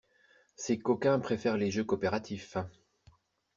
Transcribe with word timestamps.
Ces 0.55 0.79
coquins 0.79 1.19
préfèrent 1.19 1.57
les 1.57 1.69
jeux 1.69 1.83
coopératifs. 1.83 2.57